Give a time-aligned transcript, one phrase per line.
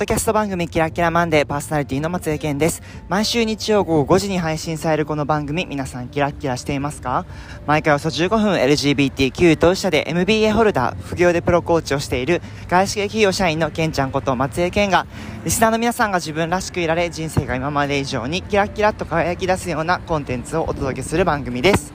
[0.00, 2.80] ドキャスト番組キラキラマンデーパーソナリティの松江健です。
[3.10, 7.26] 毎週日曜午後5時に配信されるこの番組、皆さんキラキラしていますか？
[7.66, 12.40] 毎回およそ15分 LGBTQ 当事者で MBA ホルダー、副業でプロコーチをしている
[12.70, 15.06] 外資系企業社員の健ちゃんこと松江健が、
[15.44, 21.92] リスナーの皆さんが自分らしくいられ、人生が今まで以上にキラキラと輝き出すようなコンテンツをお届けする番組です。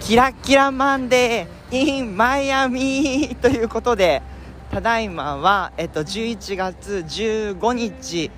[0.00, 4.22] キラキラマンデー in マイアミということで、
[4.70, 8.30] ただいまは、えっと、11月15日、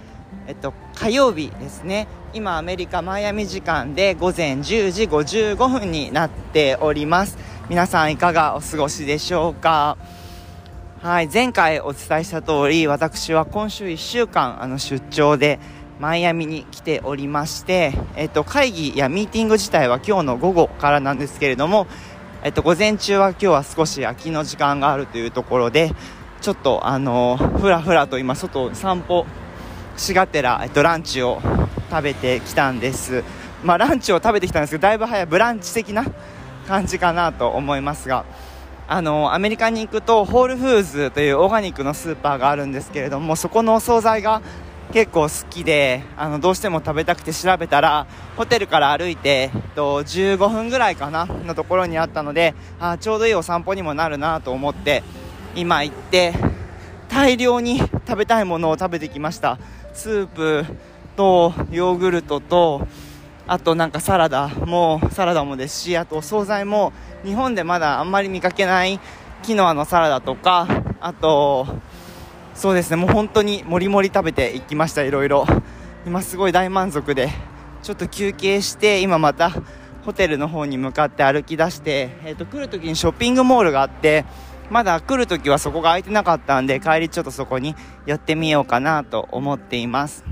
[0.46, 2.08] えっと、火曜日ですね。
[2.32, 7.36] 今アメリカマイアミ時間で午前10時55分になっております。
[7.68, 9.98] 皆さんいかがお過ごしでしょうか？
[11.02, 15.58] はい前回お伝えした通り私は今週1週間あの出張で
[16.00, 21.86] マイアミに来ておりまして、えっと、会議やミーティング自体は今日の午後からなんですけれども、
[22.42, 25.92] えっと、午前中は今日は少し空きの時間があるというところで
[26.42, 29.26] ちょっとあのふらふらと今外散歩
[29.96, 31.40] しがてら、えっと、ランチを
[31.88, 33.22] 食べてきたんです。
[33.62, 36.04] まあランチを食べてきたんですけどだいぶ早いブランチ的な
[36.66, 38.24] 感じかなと思いますが。
[38.88, 44.42] あのアメリカに行くとホールフーズというオーガニックのスーパーがあるんですけれどもそこのお惣菜が
[44.92, 55.02] 結構好きであのどうしても食べたくて調べたらホテルから歩いて、えっと、15分ぐらいかなのところにあったのであちょうどいいお散歩にもなるなと思って
[55.54, 56.34] 今行って
[57.08, 59.58] 大量に食べたいものを食べてきました。
[59.92, 60.64] スープ
[61.16, 62.86] とヨーグルトと
[63.46, 66.92] あとなんかサラダもサラダもですしあとお惣菜も
[67.24, 69.00] 日本でまだあんまり見かけない
[69.42, 70.66] キノアのサラダとか
[71.00, 71.66] あと
[72.54, 75.46] そうですねもう本当にもりもり食べていきましたいろいろ
[76.06, 77.30] 今すごい大満足で
[77.82, 79.52] ちょっと休憩して今また
[80.04, 84.24] ホテルの方に向かって歩き出して、えー、と来る時にショッピングモールがあって
[84.72, 90.24] まだ来るときはそこが空いてなかったんで、帰りちょっとそこに寄ってみようかなと思っています。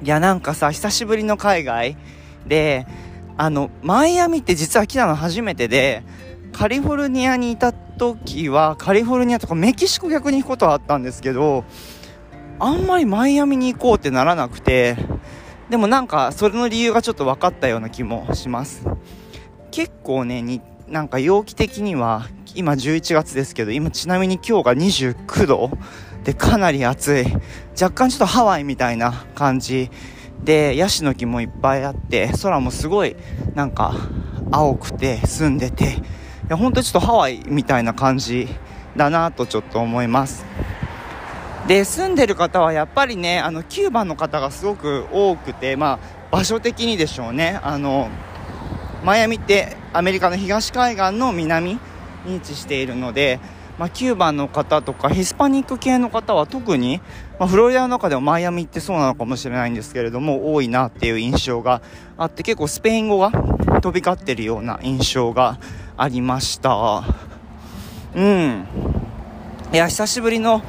[0.00, 1.96] いや、なんかさ、久しぶりの海外
[2.46, 2.86] で、
[3.36, 6.04] あの、マイアミって実は来たの初めてで、
[6.52, 11.64] カリフォルニアにいた時は、カリフォルニアとかメキシコ逆に行くことはあったんですけど、
[12.60, 14.96] あんまりマイアミに行こうってならなくて、
[15.70, 18.86] でもなんか、それの理由がちょっと分かったような気もします。
[19.72, 20.40] 結構ね、
[20.90, 25.70] なんか陽気的には今11月ですけど今ちなみに今日が29度。
[26.24, 27.24] でかなり暑い。
[27.80, 29.90] 若干ちょっとハワイみたいな感じ
[30.42, 33.16] でヤシの木もいっぱいあって空もすごい
[33.54, 33.94] なんか
[34.50, 35.84] 青くて澄んでて。
[35.84, 38.48] いや本当にちょっとハワイみたいな感じ
[38.96, 40.46] だなとちょっと思います。
[41.66, 47.60] で住んでる方はやっぱりねあのキューバの方がすごく多くてまあ場所的にでしょうね。
[47.62, 48.08] あの
[49.04, 51.78] マイアミってアメリカの東海岸の南
[52.26, 53.40] に位置しているので、
[53.78, 57.00] まあ、キューバの方とかヒスパニック系の方は特に、
[57.38, 61.80] まあ、フロリダの中でもマイアミってそうなのかもしれないんですけれども多いなっていう印象が
[62.16, 63.30] あって結構スペイン語が
[63.80, 65.58] 飛び交ってるような印象が
[65.96, 67.04] ありました。
[68.14, 68.66] うん。
[69.72, 70.62] いや久しぶりの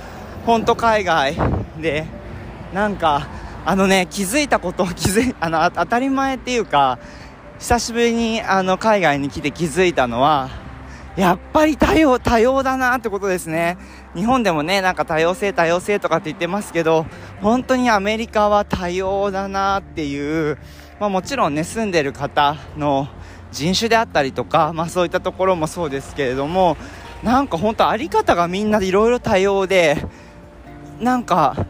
[0.46, 1.35] 本当海外
[1.81, 2.06] で
[2.73, 3.28] なんか
[3.66, 7.00] あのね気づいたこと気づいあの当たり前っていうか
[7.59, 10.50] 久しぶりにあの海外に来て気づいたのは
[11.18, 13.78] やっぱり多様多様だなってことですね。
[14.16, 17.06] 日本でもねなんか多様性多様性とかって言ってますけど
[17.42, 20.58] 本当にアメリカは多様だなっていう、
[21.02, 23.09] まあ、もちろんね住んでる方の
[23.52, 26.78] 人種であったりとか、まあ、そういったところもそうですけれども
[27.24, 29.97] なんか本当あり方がみんないろいろ多様で
[31.02, 31.66] なんか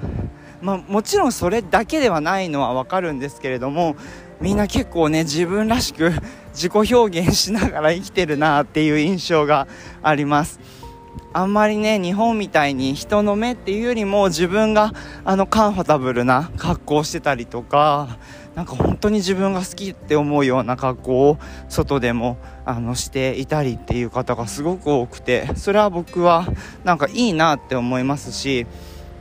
[0.61, 3.95] まあ、もちろんそれだけではないのはわかるんですけれども
[4.41, 6.11] みんな結構ね自分らしく
[6.53, 9.67] 自己表現しながら生きてるなっていう印象が
[10.01, 10.59] あります。
[11.31, 18.17] あんまりね日本みたいに人の目っていうよりも自分があのカンファタブルな格好をしてたりとか
[18.55, 26.47] なんか本当に自分が好きって思うような格好を外でもあのしていたりっていう方がすごく多くてそれは僕は
[26.83, 28.65] なんかいいなって思いますし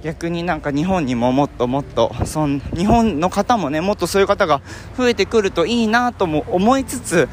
[0.03, 4.61] 逆になんか日本にももっともっとそん日本の方もねもっとそういう方が
[4.97, 7.29] 増えてくるといいなとも思いつつ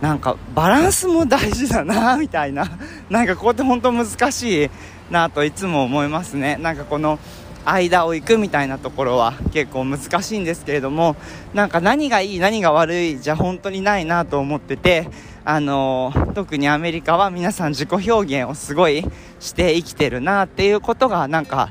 [0.00, 2.70] なんかバランスも大事だなみたいな。
[3.10, 4.70] なんかここって本当難しい
[5.10, 6.56] なといつも思いますね。
[6.60, 7.18] なんかこの
[7.66, 11.16] 間を行くみたいなところは結構難しいんですけれども
[11.52, 15.08] なんか何がいい何が悪いじゃ本当にないなと思ってて
[15.44, 19.04] あの特にアメリカは皆さん自己表現をすごい
[19.38, 21.70] して生きてるなっていうことがなんか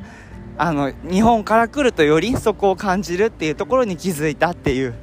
[0.58, 4.94] あの日本から来るとよりそこを感じるっていうところに気づいたっていう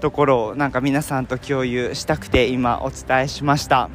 [0.00, 3.88] ところをなんか皆さんと共有したくて今お伝えしました。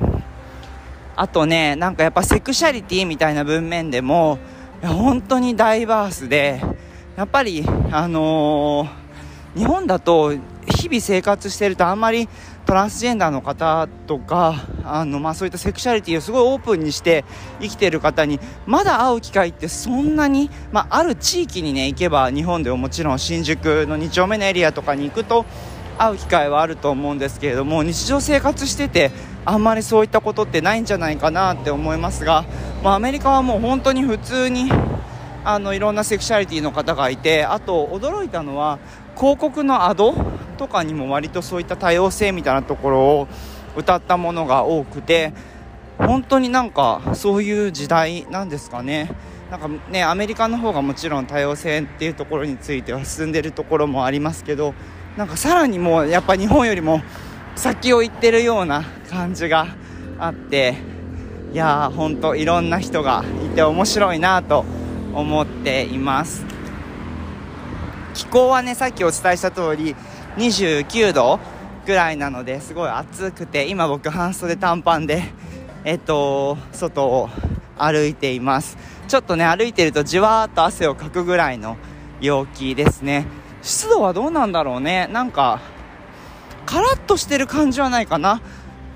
[1.16, 4.39] あとねなんかやっぱセクシャリティみたいな文面でも
[4.81, 6.62] 本当にダイバースで
[7.16, 10.34] やっぱりあのー、日本だと
[10.81, 12.28] 日々生活してるとあんまり
[12.66, 17.24] トランスジェンダーの方とかあの、まあ、そういったセクシャリティをすごいオープンにして
[17.60, 25.45] 生きてる方にまだ会う機会ってそんなに、まあ、ある地域にね行けば日本でももちろん新宿の2丁目のエリアとかに行くと
[26.00, 29.12] 会う機会はあると思うんですけれども日常生活してて
[29.45, 32.44] あんまりそういったことってないんじゃないかなって思いますが、
[32.84, 34.72] まあ、アメリカはもう本当に普通に
[35.44, 38.80] あのいろんなセクシャリティの方がいてあと驚いたのは
[39.16, 40.13] 広告のアド
[40.62, 43.28] とかにも割とそういった多様性みたいなところを
[43.75, 45.34] 歌ったものが多くて
[45.98, 49.10] 本当になんかそういう時代なんですかね。
[49.50, 54.75] なんかねアメリカの方がもちろん多様性っていうところについては進んでるところもありますけど
[55.18, 57.02] なんかさらにもうやっぱ日本よりも
[57.56, 59.68] 先を行ってるような感じが
[60.19, 60.75] あって
[61.52, 64.63] いやー本当いろんな人がいて面白いなと
[65.13, 66.46] 思っています
[68.13, 69.96] 気候はねさっきお伝えした通り
[70.38, 71.39] 29度
[71.86, 75.24] ぐらいなのですごい暑くて今僕半袖短パンで
[75.83, 77.30] えっと外を
[77.78, 78.78] 歩いています。
[79.07, 81.78] ちょっとね歩いてるとじわーっと汗をかくぐらいの
[82.22, 83.25] 陽気ですね。
[83.62, 85.07] 湿度はどうなんだろうね。
[85.12, 85.60] なんか
[86.66, 88.42] カラッとしてる感じはないかな。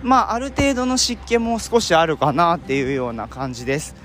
[0.03, 3.95] まあある程度の湿気も少しあるかなっていうような感じです。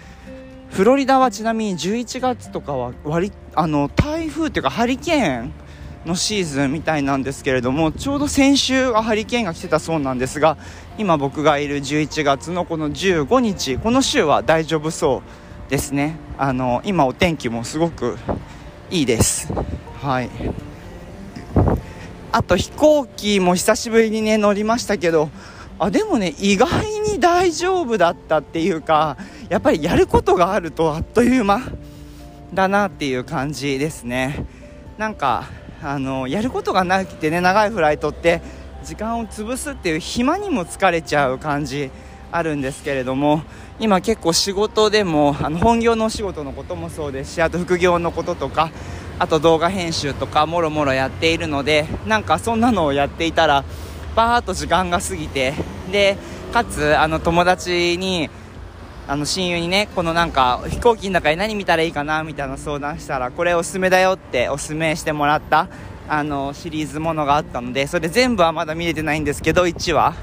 [0.70, 5.52] フロリダはちなみに11月とかは割あの台風っていうかハリケーン
[6.06, 10.56] のシーズンみたいなんですけれどもちょうど先週ハリケーンが来てたそうなんですが
[10.98, 15.22] 今僕がいる11月のこの15日この週は大丈夫そ
[15.66, 16.16] うですね。
[16.36, 18.18] あの今お天気もすごく
[18.90, 19.52] いいです。
[20.02, 20.28] はい。
[22.32, 25.30] あと飛行機も久しぶりにね乗りましたけど
[25.78, 26.68] あでもね意外
[27.08, 29.16] に大丈夫だったっていうか
[29.48, 31.60] やっぱりやることがあるとあっという間
[32.52, 34.44] だなっていう感じですね。
[34.98, 35.44] なんか
[35.82, 38.42] あのやることがなくてね長いフライトって
[38.84, 41.90] 時間を潰すっていう暇にも疲れちゃう感じ
[42.32, 43.42] あるんですけれども
[43.78, 48.70] 今結構仕事でもあの本業のお仕事のこともそうですしあと副業のこととか
[49.18, 53.64] あと動画編集とかもろもろやっているのでなんかそんなのをやっていたら
[54.14, 55.54] バーッと時間が過ぎて
[55.90, 56.16] で
[56.52, 58.30] かつあの友達に
[59.10, 65.66] あの親友にねこのなんか飛行機の中で何見たらいいかなみたいな相談したらこれおすすめだよっておすすめしてもらった
[66.08, 70.14] あのシリーズものがあったのでそれ全部はまだ見れてないんですけど1話。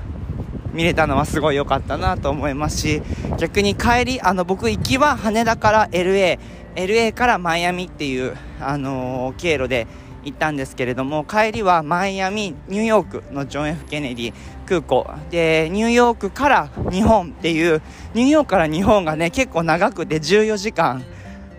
[0.74, 3.02] 見れたのはすごい良かったなと思いますし
[3.40, 6.38] 逆に帰りあの僕行きは羽田から LA
[6.78, 9.88] LA からマイアミっていう、あの、経路で
[10.28, 14.34] 行ったんですけれども帰りはマイアミニューヨークのジョン・ F・ ケネディ
[14.66, 15.10] 空港。
[15.30, 17.28] でニューヨークから日本。
[17.38, 17.82] っていう
[18.14, 21.04] ニューヨークから日本がね結構長くて14時間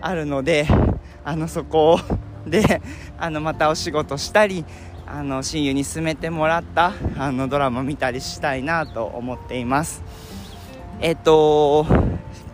[0.01, 0.67] あるので
[1.23, 1.99] あのそこ
[2.45, 2.81] で
[3.17, 4.65] あのまたお仕事したり
[5.05, 10.03] あの親友に勧めてもらったあのドラマ見たりしたいなと思っています。
[11.01, 11.85] えっと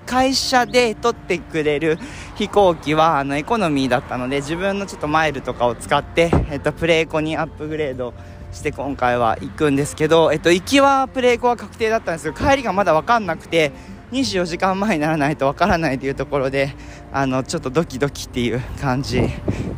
[0.06, 1.98] 会社で取ってくれる
[2.36, 8.14] 飛行機はあのエコノミーだったので自分のちょっとマイルとかを使って、えっと、プレーコにアップグレード
[8.52, 13.72] して今回は行くんですけど、えっと、行きはプレーコは確定だったんですけど帰りがまだ分かんなくて
[14.12, 16.74] 24時間前にならないと分からないというところで
[17.12, 19.22] あのちょっとドキドキっていう感じ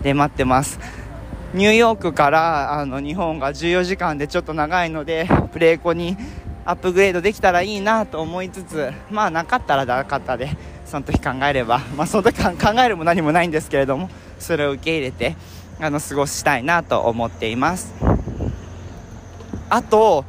[0.04, 0.80] で待ってます。
[1.54, 6.18] ニューヨークからあの日本が14時間でちょっと長いのでプレーコに
[6.68, 10.50] アップグレードできたらいいなと思いつつまあなかったらなかったで
[10.86, 15.38] その時考えればまあその時考えるも何もないんですけれどもそれを受け入れて
[15.80, 17.94] あの過ごしたいなと思っています。
[19.70, 20.26] あと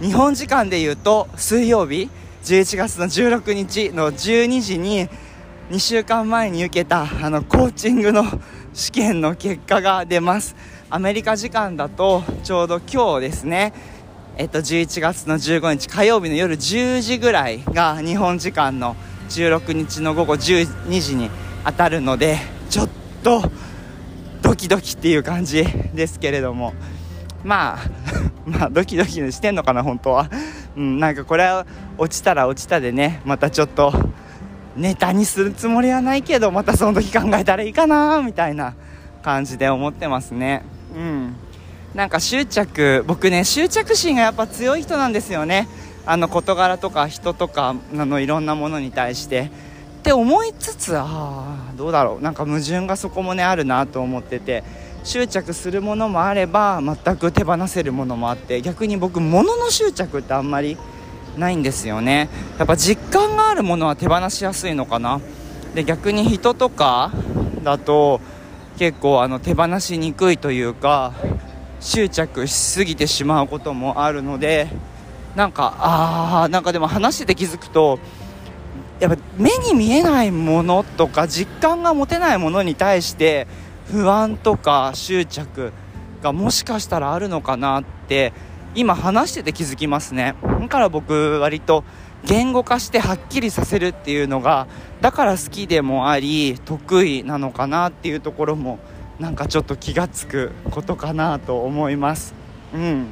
[0.00, 2.08] 日本時間でいうと水曜日
[2.44, 5.10] 11月の16日の12時に
[5.70, 8.24] 2週間前に受けたあのコーチングの
[8.72, 10.56] 試験の結果が出ます。
[10.88, 13.74] アメリカ時間だとちょうど今日ですね。
[14.36, 18.96] えっと、11月の15日火曜日の夜10時ぐらいが日本時間の
[19.28, 21.30] 16日の午後12時に
[21.64, 22.38] 当たるので
[22.70, 22.88] ちょっ
[23.22, 23.42] と
[24.40, 26.72] ドキドキっていう感じですけれども。
[27.44, 27.78] まあ
[28.46, 30.30] まあドキドキしてんのかな本当は、
[30.76, 31.66] うん、なんかこれは
[31.98, 33.92] 落ちたら落ちたでねまたちょっと
[34.76, 38.74] ネタにするつもりはないけどまたその時考えたらいいかなみたいな
[39.22, 40.62] 感じで思ってますね。
[40.96, 41.34] うん。
[41.94, 45.68] なんか執着僕ね執着心がやっぱ強い人なんですよね。
[46.04, 49.50] あの事柄とか人とかあのいろんなものに対して。
[50.00, 52.22] って思いつつああどうだろう。
[52.22, 54.64] なんか矛盾がそこもねあるなと思ってて。
[55.04, 58.62] 執着するものもあれば全く手放せるものもあって。
[58.62, 60.76] 逆に僕物の執着ってあんまり
[61.36, 62.28] ないんですよね。
[62.58, 65.20] やっぱ実感があるものは手放しやすいのかな。
[65.74, 67.10] で逆に人とか
[67.64, 68.20] だと
[68.78, 71.14] 結構あの手放しにくいというか
[71.82, 74.68] 執着しすぎてしまうこともあるので
[75.34, 77.98] なんかああなんかでも話してて気づくと
[79.00, 83.48] やっぱ目に見えないものとか実感が持てないものに対して
[83.90, 85.72] 不安とか執着
[86.22, 88.32] がもしかしたらあるのかなって
[88.74, 90.34] 今話してて気づきますね。
[90.60, 91.84] だから僕割と
[92.24, 94.68] 言語化してはっきりさせるっていうのが
[95.00, 98.78] だから好きでもあり得意なのかなっていうところも
[99.22, 102.34] なんかちょっと気が付くことかなと思います。
[102.74, 103.06] うん。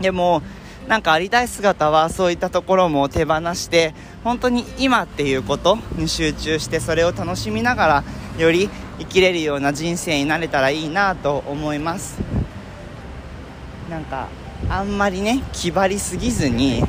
[0.00, 0.42] でも
[0.88, 3.94] なんかありたい姿はそういったところも手放して
[4.24, 8.04] 本当に今っていうことに集中してそれを楽しみながら
[8.38, 8.68] より
[8.98, 12.18] 生きれるような人生になれたらいいなと思います。
[13.88, 14.26] なんか
[14.68, 16.82] あんまりね気張りすぎずに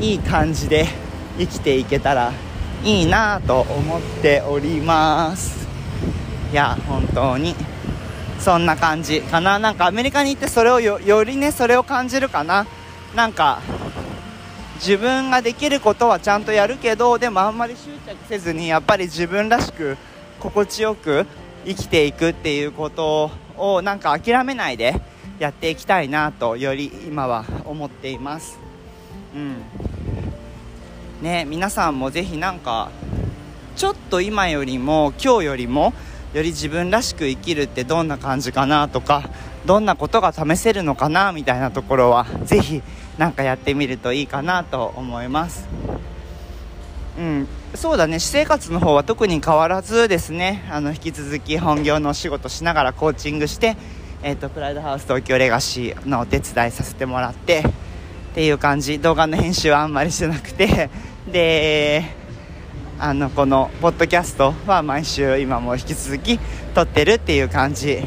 [0.00, 0.86] いい感じで
[1.38, 2.32] 生きていけたら
[2.82, 5.63] いいなと思っております。
[6.54, 7.52] いや本当に。
[8.38, 9.58] そんな感じかな。
[9.58, 12.64] なんかアメリカに行ってそれをよりねそれを感じるかな。
[13.16, 13.60] なんか
[14.76, 19.96] 自分ができることはちゃんとやるけどでもあんまり執着せずにやっぱり自分らしく
[20.38, 21.26] 心地よく
[21.64, 25.00] 生きていくっていうことをなんか諦めないで
[25.40, 28.60] やっていきたいなとより今は思っています。
[29.34, 29.56] うん。
[31.20, 32.92] ね皆さんもぜひなんか
[33.74, 35.92] ちょっと今よりも今日よりも
[36.34, 39.30] より自分らしく生きるってどんな感じかなとか
[39.64, 42.82] どんなことが試せるのかなみたいなところはぜひ
[43.16, 45.66] なんかやってみるといいかなと思います。
[47.16, 47.48] うん。
[47.76, 48.18] そうだね。
[48.18, 50.64] 私生活の方は特に変わらずですね。
[50.70, 53.76] あの引き続き本業のお仕事しながらコーチングして
[54.26, 58.98] えーと、プライドハウス東京レガシーのお手伝いさせてもらってっていう感じ。
[58.98, 60.88] 動画の編集はあんまりしてなくて。
[61.30, 62.23] で
[63.04, 66.38] あのこのポッドキャストは毎週今も引き続き
[66.74, 67.98] 撮ってるっていう感じ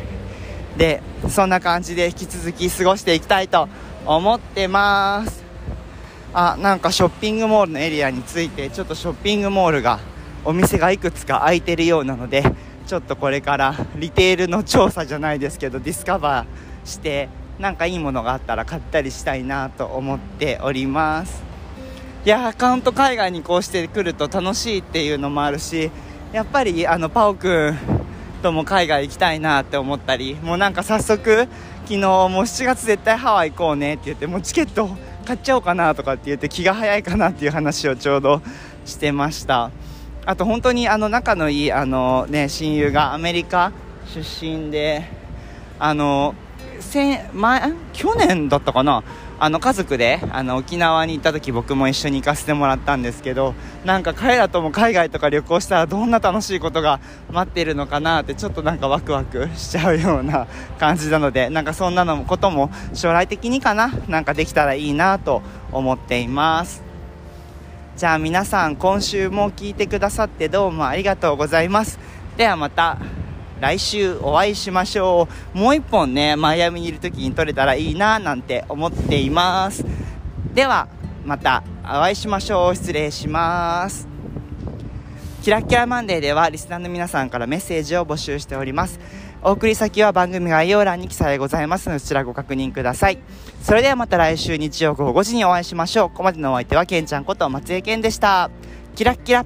[0.76, 3.70] でそんな感じで引き続き過ごしていきたいと
[4.08, 5.44] 思ってます。
[6.34, 10.00] あなんかショッピングモールのエリアについてちょっとショッピングモールが
[10.44, 12.44] お店がいくつか開いてるようなので
[12.88, 21.47] ちょっとこれからリテールの調査じゃないですけどディスカバーしてなんかいいものがあったら買ったりしたいなと思っております。
[22.26, 25.92] いやアカウント海外にこうしてくると楽しいっていうのもあるし
[26.34, 27.78] やっぱりあのパオくん
[28.44, 31.48] とも海外行きたいなって思ったりもうなんか早速
[31.86, 34.90] 昨日もう7月絶対ハワイ行こうねって言ってもうチケット
[35.26, 38.42] 買っちゃおうかなとかって言って気が早いかなっていう話をちょうど
[38.86, 39.72] してました。
[40.26, 43.72] あと本当にあの仲のいいあの、ね、親友がアメリカ
[44.14, 45.06] 出身で
[45.80, 46.36] あの
[47.34, 49.04] 前去年だったかな
[49.40, 53.54] あの家族であの沖縄に行った時僕も一緒に行かせてもらったんですけど
[53.86, 57.00] なんか彼らとも海外とか旅行したらどんな楽しいことが
[57.32, 60.48] 待ってるのかなってちょっとなんかワクワクしちゃうような
[60.80, 63.92] 感じなのでなんかそんなのことも将来的にかな？
[64.08, 66.82] なんかできたらいいなと思っています。
[67.96, 72.00] じゃあ皆さん今週も聞いてくださってどうもありがとうございます。
[72.38, 72.98] ではまた。
[73.60, 75.58] 来週お会いしましょう。
[75.58, 79.86] もう一本ねマイアミにいる時に撮れたらいいななんて思っています。
[80.54, 80.88] では
[81.26, 82.76] またお会いしましょう。
[82.76, 84.08] 失礼します。
[85.44, 89.00] キラキラマンデーではリスナーの皆さんからメッセージを募集しております。
[89.42, 93.20] お送り先は番組概要欄に記載ございますのでそちらご確認ください。
[93.62, 96.10] それではまた来週日曜午後5時にお会いしましょう。
[96.10, 98.50] ここまでのお相手はけんちゃんこと松江健でした。
[98.96, 99.46] キラッキラ。